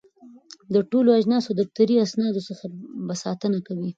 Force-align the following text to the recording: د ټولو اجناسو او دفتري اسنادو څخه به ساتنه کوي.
د 0.73 0.75
ټولو 0.91 1.09
اجناسو 1.19 1.49
او 1.51 1.57
دفتري 1.61 1.95
اسنادو 2.05 2.41
څخه 2.49 2.65
به 3.07 3.13
ساتنه 3.23 3.57
کوي. 3.67 3.89